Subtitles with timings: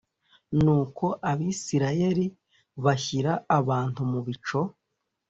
[0.61, 2.25] nuko abisirayeli
[2.83, 4.61] bashyira abantu mu bico